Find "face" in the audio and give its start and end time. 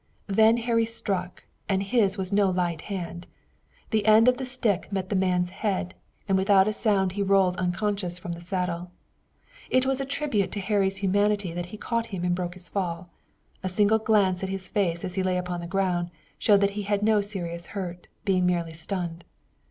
14.67-15.05